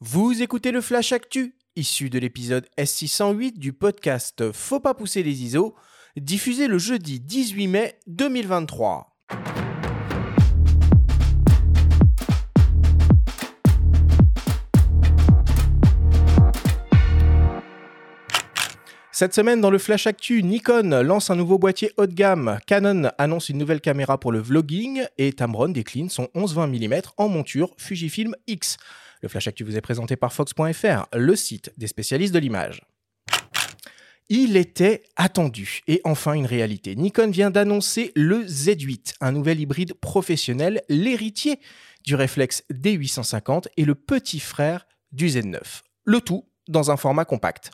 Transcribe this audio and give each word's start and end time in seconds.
Vous 0.00 0.42
écoutez 0.42 0.72
le 0.72 0.82
Flash 0.82 1.12
Actu, 1.12 1.56
issu 1.74 2.10
de 2.10 2.18
l'épisode 2.18 2.68
S608 2.76 3.58
du 3.58 3.72
podcast 3.72 4.52
Faut 4.52 4.78
pas 4.78 4.92
pousser 4.92 5.22
les 5.22 5.42
ISO, 5.42 5.74
diffusé 6.18 6.68
le 6.68 6.76
jeudi 6.76 7.18
18 7.18 7.66
mai 7.66 7.98
2023. 8.06 9.15
Cette 19.18 19.32
semaine, 19.32 19.62
dans 19.62 19.70
le 19.70 19.78
Flash 19.78 20.06
Actu, 20.06 20.42
Nikon 20.42 21.00
lance 21.02 21.30
un 21.30 21.36
nouveau 21.36 21.56
boîtier 21.56 21.90
haut 21.96 22.04
de 22.04 22.12
gamme, 22.12 22.58
Canon 22.66 23.08
annonce 23.16 23.48
une 23.48 23.56
nouvelle 23.56 23.80
caméra 23.80 24.20
pour 24.20 24.30
le 24.30 24.40
vlogging 24.40 25.04
et 25.16 25.32
Tamron 25.32 25.70
décline 25.70 26.10
son 26.10 26.24
11-20 26.34 26.66
mm 26.66 27.00
en 27.16 27.30
monture 27.30 27.70
Fujifilm 27.78 28.36
X. 28.46 28.76
Le 29.22 29.30
Flash 29.30 29.48
Actu 29.48 29.64
vous 29.64 29.74
est 29.74 29.80
présenté 29.80 30.16
par 30.16 30.34
Fox.fr, 30.34 31.06
le 31.14 31.34
site 31.34 31.72
des 31.78 31.86
spécialistes 31.86 32.34
de 32.34 32.38
l'image. 32.38 32.82
Il 34.28 34.54
était 34.54 35.02
attendu 35.16 35.80
et 35.88 36.02
enfin 36.04 36.34
une 36.34 36.44
réalité. 36.44 36.94
Nikon 36.94 37.30
vient 37.30 37.50
d'annoncer 37.50 38.12
le 38.16 38.44
Z8, 38.44 39.14
un 39.22 39.32
nouvel 39.32 39.60
hybride 39.60 39.94
professionnel, 39.94 40.82
l'héritier 40.90 41.58
du 42.04 42.16
réflexe 42.16 42.64
D850 42.70 43.68
et 43.78 43.86
le 43.86 43.94
petit 43.94 44.40
frère 44.40 44.86
du 45.12 45.28
Z9. 45.28 45.62
Le 46.04 46.20
tout 46.20 46.44
dans 46.68 46.90
un 46.90 46.98
format 46.98 47.24
compact. 47.24 47.70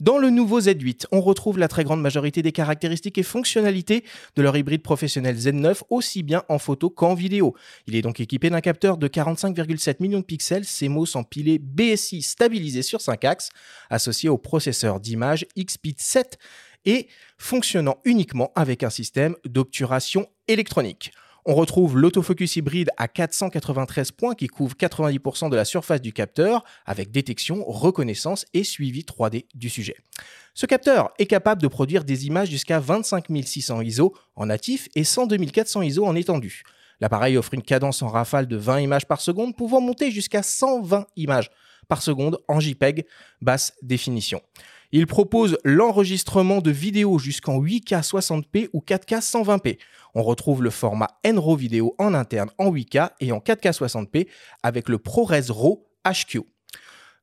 Dans 0.00 0.18
le 0.18 0.30
nouveau 0.30 0.60
Z8, 0.60 1.06
on 1.10 1.20
retrouve 1.20 1.58
la 1.58 1.66
très 1.66 1.82
grande 1.82 2.00
majorité 2.00 2.40
des 2.40 2.52
caractéristiques 2.52 3.18
et 3.18 3.24
fonctionnalités 3.24 4.04
de 4.36 4.42
leur 4.42 4.56
hybride 4.56 4.82
professionnel 4.82 5.36
Z9, 5.36 5.82
aussi 5.90 6.22
bien 6.22 6.44
en 6.48 6.60
photo 6.60 6.88
qu'en 6.88 7.14
vidéo. 7.14 7.56
Il 7.88 7.96
est 7.96 8.02
donc 8.02 8.20
équipé 8.20 8.48
d'un 8.48 8.60
capteur 8.60 8.96
de 8.96 9.08
45,7 9.08 9.96
millions 9.98 10.20
de 10.20 10.24
pixels 10.24 10.64
CMOS 10.64 11.16
empilé 11.16 11.58
BSI 11.58 12.22
stabilisé 12.22 12.82
sur 12.82 13.00
5 13.00 13.24
axes, 13.24 13.48
associé 13.90 14.28
au 14.28 14.38
processeur 14.38 15.00
d'image 15.00 15.46
XPID 15.58 15.98
7 15.98 16.38
et 16.84 17.08
fonctionnant 17.36 17.96
uniquement 18.04 18.52
avec 18.54 18.84
un 18.84 18.90
système 18.90 19.34
d'obturation 19.44 20.28
électronique. 20.46 21.12
On 21.50 21.54
retrouve 21.54 21.96
l'autofocus 21.96 22.56
hybride 22.56 22.90
à 22.98 23.08
493 23.08 24.10
points 24.10 24.34
qui 24.34 24.48
couvre 24.48 24.74
90% 24.74 25.48
de 25.48 25.56
la 25.56 25.64
surface 25.64 26.02
du 26.02 26.12
capteur 26.12 26.62
avec 26.84 27.10
détection, 27.10 27.64
reconnaissance 27.66 28.44
et 28.52 28.64
suivi 28.64 29.00
3D 29.00 29.46
du 29.54 29.70
sujet. 29.70 29.96
Ce 30.52 30.66
capteur 30.66 31.08
est 31.18 31.24
capable 31.24 31.62
de 31.62 31.68
produire 31.68 32.04
des 32.04 32.26
images 32.26 32.50
jusqu'à 32.50 32.80
25 32.80 33.24
600 33.42 33.80
ISO 33.80 34.14
en 34.36 34.44
natif 34.44 34.88
et 34.94 35.04
102 35.04 35.38
400 35.38 35.80
ISO 35.80 36.04
en 36.04 36.14
étendu. 36.16 36.64
L'appareil 37.00 37.38
offre 37.38 37.54
une 37.54 37.62
cadence 37.62 38.02
en 38.02 38.08
rafale 38.08 38.46
de 38.46 38.56
20 38.58 38.80
images 38.80 39.06
par 39.06 39.22
seconde 39.22 39.56
pouvant 39.56 39.80
monter 39.80 40.10
jusqu'à 40.10 40.42
120 40.42 41.06
images 41.16 41.50
par 41.88 42.02
seconde 42.02 42.38
en 42.48 42.60
JPEG 42.60 43.06
basse 43.40 43.72
définition. 43.80 44.42
Il 44.90 45.06
propose 45.06 45.58
l'enregistrement 45.64 46.62
de 46.62 46.70
vidéos 46.70 47.18
jusqu'en 47.18 47.60
8K 47.60 48.02
60p 48.02 48.68
ou 48.72 48.80
4K 48.80 49.20
120p. 49.20 49.78
On 50.14 50.22
retrouve 50.22 50.62
le 50.62 50.70
format 50.70 51.08
NRAW 51.26 51.56
vidéo 51.56 51.94
en 51.98 52.14
interne 52.14 52.50
en 52.56 52.72
8K 52.72 53.10
et 53.20 53.30
en 53.32 53.38
4K 53.38 53.72
60p 53.72 54.28
avec 54.62 54.88
le 54.88 54.98
ProRes 54.98 55.34
RAW 55.50 55.86
HQ. 56.06 56.40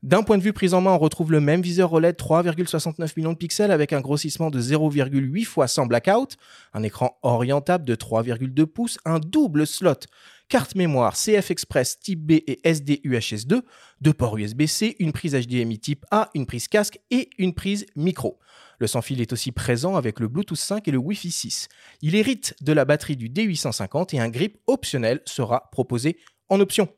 D'un 0.03 0.21
point 0.21 0.37
de 0.37 0.43
vue 0.43 0.53
prise 0.53 0.75
en 0.75 0.81
main, 0.81 0.91
on 0.91 0.99
retrouve 0.99 1.31
le 1.31 1.39
même 1.39 1.61
viseur 1.61 1.91
OLED 1.91 2.15
3,69 2.15 3.13
millions 3.17 3.33
de 3.33 3.37
pixels 3.37 3.71
avec 3.71 3.91
un 3.91 4.01
grossissement 4.01 4.51
de 4.51 4.61
0,8 4.61 5.45
fois 5.45 5.67
sans 5.67 5.87
blackout, 5.87 6.37
un 6.75 6.83
écran 6.83 7.17
orientable 7.23 7.83
de 7.85 7.95
3,2 7.95 8.65
pouces, 8.67 8.99
un 9.05 9.17
double 9.17 9.65
slot, 9.65 10.01
carte 10.47 10.75
mémoire 10.75 11.15
CF 11.15 11.51
Express 11.51 11.99
type 11.99 12.25
B 12.25 12.31
et 12.31 12.59
SD 12.63 13.01
UHS2, 13.05 13.61
deux 14.01 14.13
ports 14.13 14.37
USB-C, 14.37 14.95
une 14.99 15.11
prise 15.11 15.33
HDMI 15.33 15.79
type 15.79 16.05
A, 16.11 16.29
une 16.33 16.45
prise 16.45 16.67
casque 16.67 16.99
et 17.11 17.29
une 17.37 17.53
prise 17.53 17.85
micro. 17.95 18.39
Le 18.79 18.87
sans-fil 18.87 19.21
est 19.21 19.33
aussi 19.33 19.51
présent 19.51 19.95
avec 19.95 20.19
le 20.19 20.27
Bluetooth 20.27 20.57
5 20.57 20.87
et 20.87 20.91
le 20.91 20.97
Wi-Fi 20.97 21.31
6. 21.31 21.67
Il 22.01 22.15
hérite 22.15 22.55
de 22.61 22.73
la 22.73 22.85
batterie 22.85 23.15
du 23.15 23.29
D850 23.29 24.15
et 24.15 24.19
un 24.19 24.29
grip 24.29 24.57
optionnel 24.67 25.21
sera 25.25 25.69
proposé 25.71 26.17
en 26.49 26.59
option. 26.59 26.89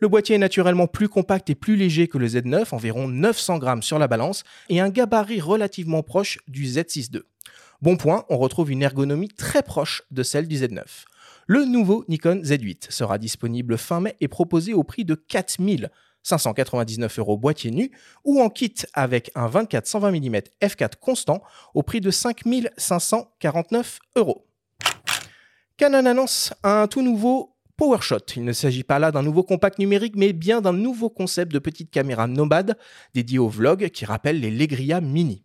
Le 0.00 0.08
boîtier 0.08 0.36
est 0.36 0.38
naturellement 0.38 0.86
plus 0.86 1.08
compact 1.08 1.50
et 1.50 1.54
plus 1.54 1.76
léger 1.76 2.08
que 2.08 2.18
le 2.18 2.26
Z9, 2.26 2.74
environ 2.74 3.08
900 3.08 3.58
grammes 3.58 3.82
sur 3.82 3.98
la 3.98 4.08
balance, 4.08 4.44
et 4.68 4.80
un 4.80 4.90
gabarit 4.90 5.40
relativement 5.40 6.02
proche 6.02 6.38
du 6.48 6.64
Z6 6.64 7.14
II. 7.14 7.22
Bon 7.82 7.96
point, 7.96 8.24
on 8.28 8.38
retrouve 8.38 8.70
une 8.70 8.82
ergonomie 8.82 9.28
très 9.28 9.62
proche 9.62 10.02
de 10.10 10.22
celle 10.22 10.48
du 10.48 10.56
Z9. 10.56 10.82
Le 11.46 11.64
nouveau 11.64 12.04
Nikon 12.08 12.40
Z8 12.42 12.90
sera 12.90 13.18
disponible 13.18 13.76
fin 13.76 14.00
mai 14.00 14.16
et 14.20 14.28
proposé 14.28 14.72
au 14.72 14.82
prix 14.82 15.04
de 15.04 15.14
4599 15.14 17.18
euros 17.18 17.36
boîtier 17.36 17.70
nu 17.70 17.90
ou 18.24 18.40
en 18.40 18.48
kit 18.48 18.74
avec 18.94 19.30
un 19.34 19.48
24-120 19.48 20.18
mm 20.18 20.36
f4 20.62 20.92
constant 21.00 21.42
au 21.74 21.82
prix 21.82 22.00
de 22.00 22.10
5549 22.10 23.98
euros. 24.16 24.46
Canon 25.76 26.06
annonce 26.06 26.54
un 26.62 26.86
tout 26.86 27.02
nouveau 27.02 27.54
PowerShot. 27.76 28.18
Il 28.36 28.44
ne 28.44 28.52
s'agit 28.52 28.84
pas 28.84 28.98
là 28.98 29.10
d'un 29.10 29.22
nouveau 29.22 29.42
compact 29.42 29.78
numérique, 29.78 30.14
mais 30.16 30.32
bien 30.32 30.60
d'un 30.60 30.72
nouveau 30.72 31.10
concept 31.10 31.52
de 31.52 31.58
petite 31.58 31.90
caméra 31.90 32.26
nomade 32.26 32.78
dédiée 33.14 33.38
au 33.38 33.48
vlog 33.48 33.88
qui 33.88 34.04
rappelle 34.04 34.40
les 34.40 34.50
Legria 34.50 35.00
Mini. 35.00 35.43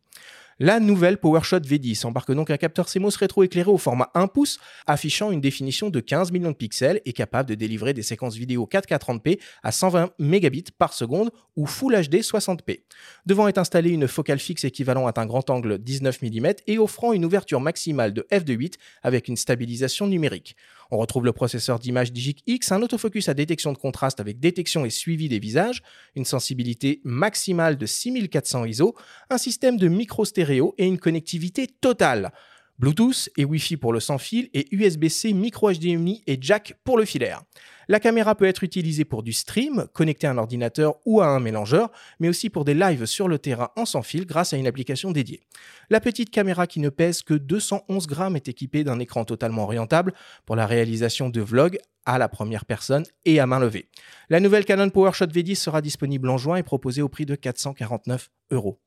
La 0.62 0.82
nouvelle 0.82 1.18
PowerShot 1.18 1.62
V10 1.62 2.06
embarque 2.06 2.34
donc 2.34 2.50
un 2.50 2.58
capteur 2.58 2.90
CMOS 2.90 3.16
rétro-éclairé 3.18 3.72
au 3.72 3.78
format 3.78 4.12
1 4.14 4.28
pouce, 4.28 4.60
affichant 4.88 5.32
une 5.32 5.40
définition 5.40 5.90
de 5.90 6.02
15 6.02 6.34
millions 6.34 6.52
de 6.52 6.56
pixels 6.56 7.00
et 7.06 7.14
capable 7.14 7.48
de 7.48 7.56
délivrer 7.56 7.94
des 7.94 8.02
séquences 8.02 8.36
vidéo 8.36 8.68
4K 8.70 9.00
30p 9.00 9.40
à 9.64 9.72
120 9.72 10.12
mégabits 10.20 10.66
par 10.78 10.92
seconde 10.92 11.32
ou 11.56 11.66
Full 11.66 11.94
HD 11.94 12.16
60p. 12.16 12.82
Devant 13.26 13.48
est 13.48 13.58
installée 13.58 13.92
une 13.92 14.10
focale 14.10 14.40
fixe 14.40 14.66
équivalente 14.66 15.18
à 15.18 15.22
un 15.22 15.26
grand 15.26 15.50
angle 15.50 15.78
19 15.78 16.22
mm 16.24 16.48
et 16.68 16.78
offrant 16.78 17.14
une 17.14 17.24
ouverture 17.24 17.62
maximale 17.62 18.14
de 18.14 18.28
f2.8 18.30 18.74
avec 19.02 19.30
une 19.30 19.38
stabilisation 19.38 20.08
numérique. 20.08 20.58
On 20.92 20.98
retrouve 20.98 21.26
le 21.26 21.34
processeur 21.34 21.78
d'image 21.78 22.12
Digic 22.12 22.42
X, 22.48 22.72
un 22.72 22.82
autofocus 22.82 23.30
à 23.30 23.36
détection 23.36 23.72
de 23.74 23.78
contraste 23.78 24.20
avec 24.20 24.40
détection 24.40 24.86
et 24.86 24.90
suivi 24.90 25.30
des 25.30 25.40
visages, 25.40 25.84
une 26.16 26.26
sensibilité 26.26 27.00
maximale 27.04 27.78
de 27.78 27.86
6400 27.86 28.66
ISO, 28.66 28.96
un 29.30 29.38
système 29.38 29.78
de 29.78 29.88
micro 29.88 30.26
stéréo 30.26 30.74
et 30.78 30.86
une 30.86 30.98
connectivité 30.98 31.68
totale. 31.68 32.32
Bluetooth 32.80 33.30
et 33.36 33.44
Wi-Fi 33.44 33.76
pour 33.76 33.92
le 33.92 34.00
sans 34.00 34.18
fil 34.18 34.50
et 34.54 34.74
USB-C, 34.74 35.34
micro 35.34 35.70
HDMI 35.70 36.24
et 36.28 36.38
jack 36.40 36.76
pour 36.86 36.98
le 36.98 37.04
filaire. 37.04 37.44
La 37.90 38.00
caméra 38.00 38.36
peut 38.36 38.46
être 38.46 38.64
utilisée 38.64 39.04
pour 39.04 39.22
du 39.22 39.34
stream, 39.34 39.88
connecté 39.94 40.28
à 40.28 40.32
un 40.32 40.38
ordinateur 40.38 40.96
ou 41.06 41.20
à 41.22 41.28
un 41.28 41.42
mélangeur, 41.42 41.92
mais 42.20 42.30
aussi 42.30 42.50
pour 42.50 42.64
des 42.64 42.76
lives 42.76 43.06
sur 43.06 43.28
le 43.28 43.38
terrain 43.38 43.72
en 43.76 43.86
sans 43.86 44.02
fil 44.02 44.26
grâce 44.26 44.54
à 44.54 44.58
une 44.58 44.68
application 44.68 45.12
dédiée. 45.12 45.42
La 45.90 46.00
petite 46.00 46.30
caméra 46.30 46.68
qui 46.68 46.80
ne 46.80 46.90
pèse 46.90 47.22
que 47.22 47.34
211 47.34 48.08
grammes 48.08 48.38
est 48.38 48.48
équipée 48.48 48.86
d'un 48.86 49.00
écran 49.00 49.26
totalement 49.26 49.64
orientable 49.64 50.14
pour 50.46 50.56
la 50.56 50.66
réalisation 50.66 51.30
de 51.30 51.42
vlogs 51.42 51.80
à 52.06 52.18
la 52.18 52.30
première 52.30 52.64
personne 52.64 53.04
et 53.26 53.42
à 53.42 53.46
main 53.46 53.60
levée. 53.60 53.90
La 54.30 54.40
nouvelle 54.40 54.64
Canon 54.64 54.90
PowerShot 54.90 55.26
V10 55.26 55.56
sera 55.56 55.82
disponible 55.82 56.30
en 56.30 56.38
juin 56.38 56.56
et 56.56 56.64
proposée 56.64 57.02
au 57.02 57.10
prix 57.10 57.26
de 57.26 57.36
449 57.36 58.30
euros. 58.52 58.80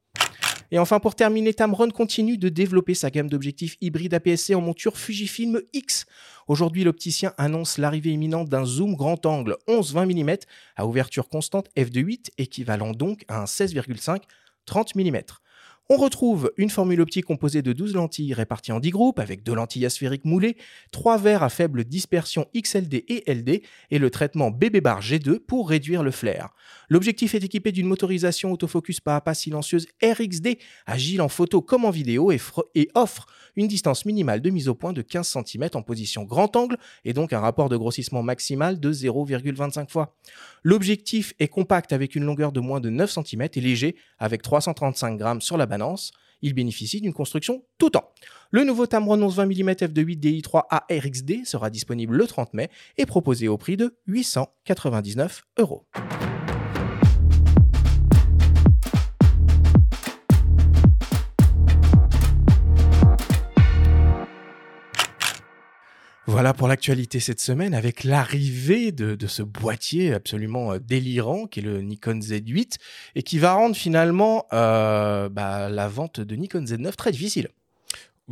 Et 0.75 0.79
enfin, 0.79 1.01
pour 1.01 1.15
terminer, 1.15 1.53
Tamron 1.53 1.91
continue 1.91 2.39
de 2.39 2.49
développer 2.49 2.95
sa 2.95 3.11
gamme 3.11 3.29
d'objectifs 3.29 3.77
hybrides 3.83 4.15
APS-C 4.15 4.55
en 4.55 4.63
monture 4.63 4.97
Fujifilm 4.97 5.61
X. 5.75 6.07
Aujourd'hui, 6.49 6.83
l'opticien 6.83 7.35
annonce 7.37 7.77
l'arrivée 7.77 8.11
imminente 8.11 8.49
d'un 8.49 8.65
zoom 8.65 8.97
grand 8.97 9.27
angle 9.27 9.59
11-20 9.69 10.07
mm 10.07 10.37
à 10.77 10.87
ouverture 10.87 11.29
constante 11.29 11.69
f2.8, 11.77 12.31
équivalent 12.39 12.93
donc 12.93 13.27
à 13.29 13.43
un 13.43 13.45
16,5 13.45 14.23
30 14.65 14.95
mm. 14.95 15.21
On 15.89 15.97
retrouve 15.97 16.53
une 16.57 16.71
formule 16.71 17.01
optique 17.01 17.25
composée 17.25 17.61
de 17.61 17.73
12 17.73 17.95
lentilles 17.95 18.35
réparties 18.35 18.73
en 18.73 18.79
10 18.79 18.91
groupes 18.91 19.19
avec 19.19 19.43
deux 19.43 19.55
lentilles 19.55 19.85
asphériques 19.85 20.25
moulées, 20.25 20.57
trois 20.93 21.19
verres 21.19 21.43
à 21.43 21.49
faible 21.49 21.85
dispersion 21.85 22.47
XLD 22.57 23.05
et 23.09 23.25
LD 23.27 23.63
et 23.91 23.99
le 23.99 24.09
traitement 24.09 24.51
BB 24.51 24.81
bar 24.81 25.01
G2 25.01 25.41
pour 25.41 25.69
réduire 25.69 26.05
le 26.05 26.13
flair. 26.13 26.51
L'objectif 26.89 27.35
est 27.35 27.45
équipé 27.45 27.73
d'une 27.73 27.89
motorisation 27.89 28.53
autofocus 28.53 29.01
pas 29.01 29.17
à 29.17 29.21
pas 29.21 29.35
silencieuse 29.35 29.87
RXD, 30.03 30.57
agile 30.87 31.21
en 31.21 31.29
photo 31.29 31.61
comme 31.61 31.85
en 31.85 31.91
vidéo 31.91 32.31
et, 32.31 32.41
offre 32.95 33.27
une 33.57 33.67
distance 33.67 34.07
minimale 34.07 34.41
de 34.41 34.51
mise 34.51 34.69
au 34.69 34.75
point 34.75 34.93
de 34.93 35.03
15 35.03 35.37
cm 35.45 35.69
en 35.75 35.83
position 35.83 36.23
grand 36.23 36.55
angle 36.57 36.77
et 37.05 37.13
donc 37.13 37.33
un 37.33 37.41
rapport 37.41 37.69
de 37.69 37.77
grossissement 37.77 38.23
maximal 38.23 38.79
de 38.79 38.93
0,25 38.93 39.91
fois. 39.91 40.17
L'objectif 40.63 41.35
est 41.39 41.49
compact 41.49 41.93
avec 41.93 42.15
une 42.15 42.25
longueur 42.25 42.53
de 42.53 42.61
moins 42.61 42.81
de 42.81 42.89
9 42.89 43.11
cm 43.11 43.49
et 43.55 43.61
léger 43.61 43.97
avec 44.19 44.43
335 44.43 45.17
grammes 45.17 45.41
sur 45.41 45.57
la 45.57 45.67
Il 46.45 46.55
bénéficie 46.55 47.01
d'une 47.01 47.13
construction 47.13 47.65
tout 47.79 47.91
temps. 47.91 48.11
Le 48.51 48.65
nouveau 48.65 48.87
Tamron 48.87 49.17
11-20 49.17 49.47
mm 49.47 49.71
f2.8 49.71 50.19
DI3 50.19 50.65
ARXD 50.71 51.45
sera 51.45 51.71
disponible 51.71 52.17
le 52.17 52.27
30 52.27 52.55
mai 52.55 52.69
et 52.99 53.07
proposé 53.07 53.49
au 53.49 53.57
prix 53.57 53.77
de 53.77 53.97
899 54.07 55.45
euros. 55.59 55.87
Voilà 66.43 66.55
pour 66.55 66.67
l'actualité 66.67 67.21
cette 67.21 67.39
semaine 67.39 67.73
avec 67.73 68.03
l'arrivée 68.03 68.91
de, 68.91 69.15
de, 69.15 69.27
ce 69.29 69.45
boîtier 69.45 70.13
absolument 70.13 70.73
euh, 70.73 70.81
délirant 70.81 71.47
qui 71.47 71.61
est 71.61 71.63
le 71.63 71.83
Nikon 71.83 72.19
Z8 72.19 72.79
et 73.15 73.23
qui 73.23 73.39
va 73.39 73.53
rendre 73.53 73.77
finalement 73.77 74.47
euh, 74.53 75.29
bah, 75.29 75.69
la 75.69 75.87
vente 75.87 76.19
de 76.19 76.35
Nikon 76.35 76.65
Z9 76.65 76.97
très 76.97 77.13
difficile. 77.13 77.51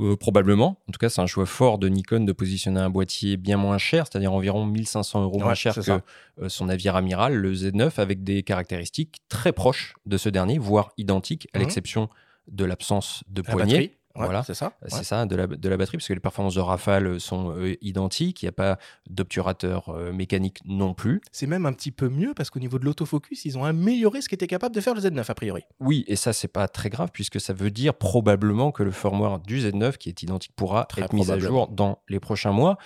Euh, 0.01 0.17
probablement. 0.17 0.77
En 0.89 0.93
tout 0.93 0.99
cas, 0.99 1.09
c'est 1.09 1.21
un 1.21 1.29
choix 1.29 1.47
fort 1.47 1.79
de 1.79 1.87
Nikon 1.89 2.25
de 2.25 2.33
positionner 2.33 2.81
un 2.81 2.91
boîtier 2.91 3.37
bien 3.37 3.57
moins 3.57 3.79
cher, 3.79 4.09
c'est-à-dire 4.09 4.33
environ 4.33 4.67
1500 4.67 5.23
euros 5.23 5.39
moins 5.39 5.55
cher 5.55 5.73
que 5.77 6.49
son 6.49 6.65
navire 6.65 6.97
amiral, 6.97 7.37
le 7.37 7.55
Z9, 7.55 8.01
avec 8.01 8.25
des 8.25 8.43
caractéristiques 8.43 9.21
très 9.29 9.53
proches 9.53 9.95
de 10.07 10.17
ce 10.17 10.29
dernier, 10.29 10.59
voire 10.59 10.91
identiques, 10.97 11.47
à 11.53 11.59
mmh. 11.59 11.61
l'exception 11.61 12.09
de 12.49 12.65
l'absence 12.65 13.23
de 13.29 13.43
poignée 13.43 14.00
voilà, 14.15 14.43
c'est 14.43 14.55
ça. 14.55 14.73
C'est 14.87 15.05
ça, 15.05 15.27
de 15.27 15.37
la, 15.37 15.47
de 15.47 15.69
la, 15.69 15.77
batterie, 15.77 15.97
parce 15.97 16.09
que 16.09 16.13
les 16.13 16.21
performances 16.21 16.55
de 16.55 16.61
Rafale 16.61 17.21
sont 17.21 17.57
euh, 17.57 17.77
identiques. 17.81 18.43
Il 18.43 18.47
n'y 18.47 18.51
a 18.51 18.53
pas 18.53 18.79
d'obturateur 19.09 19.89
euh, 19.89 20.13
mécanique 20.13 20.61
non 20.65 20.95
plus. 20.95 21.21
C'est 21.33 21.47
même 21.47 21.67
un 21.67 21.73
petit 21.73 21.93
peu 21.93 22.09
mieux, 22.09 22.35
parce 22.35 22.51
qu'au 22.51 22.59
niveau 22.59 22.79
de 22.79 22.85
l'autofocus, 22.85 23.45
ils 23.45 23.57
ont 23.57 23.65
amélioré 23.65 24.21
ce 24.21 24.29
qu'était 24.29 24.47
capable 24.47 24.75
de 24.75 24.81
faire 24.81 24.95
le 24.95 25.01
Z9, 25.01 25.31
a 25.31 25.35
priori. 25.35 25.63
Oui, 25.79 26.05
et 26.09 26.17
ça, 26.17 26.33
c'est 26.33 26.49
pas 26.49 26.67
très 26.69 26.91
grave, 26.91 27.11
puisque 27.13 27.41
ça 27.41 27.53
veut 27.53 27.71
dire 27.71 27.95
probablement 27.95 28.73
que 28.73 28.83
le 28.83 28.91
firmware 28.91 29.39
du 29.41 29.61
Z9, 29.61 29.97
qui 29.97 30.09
est 30.09 30.23
identique, 30.23 30.53
pourra 30.57 30.89
être 30.97 31.15
mis 31.15 31.31
à 31.31 31.39
jour 31.39 31.69
dans 31.69 32.03
les 32.09 32.21
prochains 32.21 32.53
mois. 32.53 32.79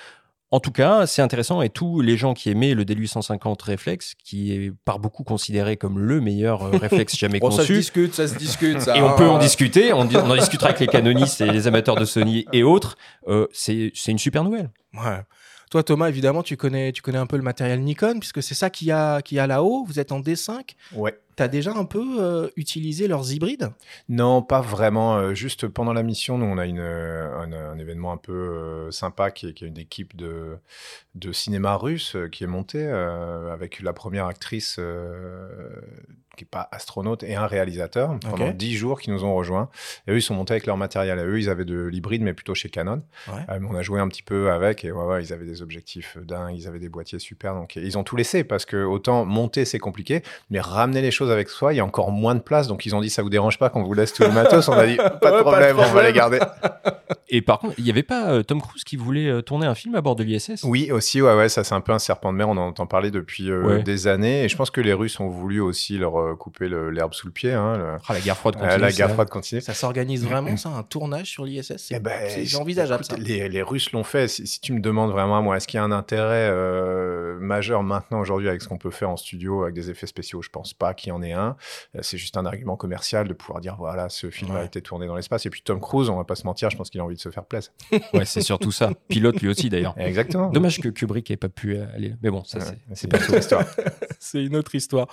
En 0.55 0.61
tout 0.61 0.71
cas, 0.71 1.05
c'est 1.09 1.21
intéressant 1.21 1.63
et 1.63 1.69
tous 1.69 2.01
les 2.01 2.17
gens 2.17 2.33
qui 2.33 2.49
aimaient 2.49 2.75
le 2.75 2.85
D850 2.85 3.61
réflexe, 3.65 4.15
qui 4.23 4.53
est 4.53 4.73
par 4.85 5.01
beaucoup 5.01 5.25
considéré 5.25 5.77
comme 5.77 5.99
le 5.99 6.21
meilleur 6.21 6.63
euh, 6.63 6.79
réflexe 6.79 7.17
jamais 7.19 7.41
conçu. 7.41 7.57
Ça 7.57 7.67
se 7.67 7.73
discute, 7.73 8.15
ça 8.15 8.29
se 8.29 8.37
discute. 8.37 8.81
Ça. 8.81 8.97
Et 8.97 9.03
on 9.03 9.17
peut 9.17 9.27
en 9.27 9.39
discuter. 9.39 9.93
On, 9.93 10.03
en 10.03 10.37
discutera 10.37 10.69
avec 10.69 10.79
les 10.79 10.87
canonistes 10.87 11.41
et 11.41 11.51
les 11.51 11.67
amateurs 11.67 11.97
de 11.97 12.05
Sony 12.05 12.47
et 12.53 12.63
autres. 12.63 12.97
Euh, 13.27 13.49
c'est 13.53 13.91
une 14.07 14.19
super 14.19 14.45
nouvelle. 14.45 14.71
Ouais. 14.93 15.23
Toi, 15.73 15.83
Thomas, 15.83 16.09
évidemment, 16.09 16.45
tu 16.45 16.57
connais, 16.57 16.93
tu 16.93 17.03
connais 17.03 17.19
un 17.19 17.27
peu 17.27 17.37
le 17.37 17.43
matériel 17.43 17.81
Nikon, 17.81 18.21
puisque 18.21 18.41
c'est 18.41 18.55
ça 18.55 18.71
qu'il 18.71 18.87
y 18.87 18.93
a, 18.93 19.23
qui 19.23 19.41
a 19.41 19.49
là-haut. 19.49 19.85
Vous 19.85 19.99
êtes 19.99 20.13
en 20.13 20.21
D5. 20.21 20.61
Ouais. 20.95 21.19
Tu 21.37 21.43
as 21.43 21.49
déjà 21.49 21.73
un 21.73 21.85
peu 21.85 22.05
euh, 22.21 22.49
utilisé 22.57 23.09
leurs 23.09 23.33
hybrides? 23.33 23.71
Non, 24.09 24.43
pas 24.43 24.61
vraiment. 24.61 25.17
Euh, 25.17 25.35
juste 25.35 25.69
pendant 25.69 25.93
la 25.93 26.03
mission, 26.03 26.39
nous, 26.39 26.47
on 26.47 26.59
a 26.59 26.67
une, 26.67 26.79
euh, 26.79 27.39
un, 27.39 27.79
événement 27.79 28.13
un 28.13 28.17
peu 28.17 28.91
sympa 28.91 29.31
qui 29.31 29.49
est, 29.49 29.53
qui 29.53 29.65
est, 29.65 29.69
une 29.69 29.79
équipe 29.79 30.17
de, 30.17 30.57
de 31.15 31.33
cinéma 31.33 31.77
russe 31.77 32.17
qui 32.33 32.45
est 32.45 32.49
montée 32.49 32.87
avec 32.87 33.81
la 33.81 33.93
première 33.93 34.27
actrice 34.27 34.79
qui 36.37 36.45
n'est 36.45 36.49
pas 36.49 36.69
astronaute 36.73 37.23
et 37.23 37.35
un 37.35 37.47
réalisateur 37.47 38.19
pendant 38.21 38.51
dix 38.51 38.75
jours 38.75 39.01
qui 39.01 39.11
nous 39.11 39.25
ont 39.25 39.35
rejoints. 39.35 39.69
Et 40.07 40.13
eux, 40.13 40.17
ils 40.17 40.23
sont 40.23 40.35
montés 40.35 40.53
avec 40.53 40.67
leur 40.67 40.77
matériel. 40.77 41.19
eux, 41.19 41.39
ils 41.39 41.49
avaient 41.49 41.65
de 41.65 41.85
l'hybride, 41.85 42.23
mais 42.23 42.35
plutôt 42.35 42.55
chez 42.55 42.69
Canon. 42.69 43.03
on 43.29 43.75
a 43.75 43.83
joué 43.83 44.01
un 44.01 44.09
petit 44.09 44.23
peu 44.23 44.51
avec 44.51 44.85
et 44.85 44.93
ouais, 44.93 45.23
ils 45.23 45.33
avaient 45.33 45.47
des 45.47 45.63
objectifs 45.63 46.19
dingues, 46.19 46.57
ils 46.57 46.67
avaient 46.67 46.79
des 46.79 46.89
boîtiers 46.89 47.19
super. 47.19 47.55
Donc, 47.55 47.77
ils 47.77 47.99
ont 47.99 48.05
tout 48.05 48.17
laissé 48.17 48.45
parce 48.45 48.65
que 48.65 48.85
autant 48.85 49.25
monter, 49.25 49.65
c'est 49.65 49.79
compliqué, 49.79 50.23
mais 50.51 50.61
ramener 50.61 51.03
les 51.03 51.11
choses 51.11 51.24
avec 51.31 51.49
soi, 51.49 51.73
il 51.73 51.77
y 51.77 51.81
a 51.81 51.85
encore 51.85 52.11
moins 52.11 52.35
de 52.35 52.41
place. 52.41 52.67
Donc 52.67 52.87
ils 52.87 52.95
ont 52.95 53.01
dit 53.01 53.11
ça 53.11 53.23
vous 53.23 53.31
dérange 53.31 53.59
pas 53.59 53.69
qu'on 53.69 53.83
vous 53.83 53.95
laisse 53.95 54.13
tout 54.13 54.23
le 54.23 54.31
matos 54.31 54.69
On 54.69 54.73
a 54.73 54.87
dit 54.87 54.97
pas 54.97 55.31
de 55.31 55.41
problème, 55.41 55.79
on 55.79 55.93
va 55.93 56.03
les 56.03 56.13
garder. 56.13 56.41
Et 57.29 57.43
par 57.43 57.59
contre, 57.59 57.75
il 57.79 57.85
n'y 57.85 57.91
avait 57.91 58.03
pas 58.03 58.31
euh, 58.31 58.43
Tom 58.43 58.61
Cruise 58.61 58.85
qui 58.85 58.97
voulait 58.97 59.29
euh, 59.29 59.43
tourner 59.43 59.67
un 59.67 59.75
film 59.75 59.95
à 59.95 60.01
bord 60.01 60.15
de 60.15 60.23
l'ISS 60.23 60.63
Oui, 60.65 60.91
aussi, 60.93 61.23
ouais, 61.23 61.35
ouais, 61.35 61.49
ça 61.49 61.65
c'est 61.65 61.75
un 61.75 61.81
peu 61.81 61.93
un 61.93 61.99
serpent 61.99 62.33
de 62.33 62.39
mer. 62.39 62.49
On 62.49 62.53
en 62.53 62.69
entend 62.69 62.87
parler 62.87 63.11
depuis 63.11 63.51
euh, 63.51 63.83
des 63.83 64.07
années. 64.07 64.45
Et 64.45 64.49
je 64.49 64.57
pense 64.57 64.71
que 64.71 64.81
les 64.81 64.93
Russes 64.93 65.19
ont 65.21 65.29
voulu 65.29 65.61
aussi 65.61 65.97
leur 65.97 66.37
couper 66.39 66.69
l'herbe 66.69 67.15
sous 67.15 67.27
le 67.27 67.33
pied. 67.33 67.53
Hein, 67.53 67.99
ah, 68.07 68.13
la 68.13 68.21
guerre 68.21 68.37
froide 68.37 68.57
continue. 68.57 68.79
la 68.79 68.93
guerre 68.93 69.11
froide 69.11 69.31
continue. 69.31 69.61
Ça 69.61 69.75
s'organise 69.75 70.25
vraiment, 70.27 70.57
ça, 70.57 70.71
un 70.71 70.83
tournage 70.83 71.31
sur 71.31 71.45
l'ISS 71.45 71.77
C'est 71.79 71.97
eh 71.97 71.99
ben, 71.99 72.13
envisageable. 72.59 73.05
ça. 73.05 73.17
Les, 73.17 73.49
les, 73.49 73.63
Russes 73.63 73.93
l'ont 73.93 74.05
fait. 74.05 74.29
Si, 74.29 74.61
tu 74.61 74.73
me 74.73 74.81
demandes 74.81 75.11
vraiment, 75.11 75.41
moi, 75.43 75.57
est-ce 75.57 75.67
qu'il 75.67 75.79
y 75.79 75.81
a 75.81 75.85
un 75.85 75.93
intérêt 75.93 76.53
majeur 77.41 77.83
maintenant, 77.83 78.21
aujourd'hui, 78.21 78.49
avec 78.49 78.61
ce 78.63 78.69
qu'on 78.69 78.79
peut 78.79 78.91
faire 78.91 79.11
en 79.11 79.17
studio, 79.17 79.63
avec 79.63 79.75
des 79.75 79.91
effets 79.91 80.07
spéciaux? 80.07 80.43
Je 80.43 80.51
pense 80.51 80.75
pas 80.75 80.93
qu'il 80.93 81.09
y 81.09 81.13
en 81.13 81.23
ait 81.23 81.33
un. 81.33 81.57
C'est 82.01 82.19
juste 82.19 82.37
un 82.37 82.45
argument 82.45 82.77
commercial 82.77 83.27
de 83.29 83.33
pouvoir 83.33 83.61
dire 83.61 83.77
voilà, 83.79 84.09
ce 84.09 84.31
film 84.31 84.55
a 84.55 84.65
été 84.65 84.83
tourné 84.83 85.07
dans 85.07 85.17
l'espace. 85.17 85.47
Et 85.47 85.51
puis 85.51 85.63
Tom 85.63 85.81
Cruise, 85.81 86.09
on 86.11 86.17
va 86.17 86.25
pas 86.25 86.35
se 86.35 86.47
mentir, 86.47 86.71
je 86.71 86.77
pense 86.77 86.91
qu'il 86.91 87.01
a 87.01 87.05
envie 87.05 87.14
de 87.15 87.21
se 87.21 87.31
faire 87.31 87.45
plaisir. 87.45 87.73
ouais, 88.13 88.25
c'est 88.25 88.41
surtout 88.41 88.73
ça. 88.73 88.91
Pilote 89.09 89.41
lui 89.41 89.49
aussi 89.49 89.69
d'ailleurs. 89.69 89.95
Exactement. 89.99 90.51
Dommage 90.51 90.81
que 90.81 90.89
Kubrick 90.89 91.31
ait 91.31 91.37
pas 91.37 91.49
pu 91.49 91.77
aller. 91.79 92.15
Mais 92.23 92.31
bon, 92.31 92.45
ça 92.45 92.59
c'est 92.95 93.07
une 93.09 93.17
autre 93.17 93.37
histoire. 93.37 93.65
c'est 94.19 94.45
une 94.45 94.57
autre 94.57 94.75
histoire. 94.75 95.09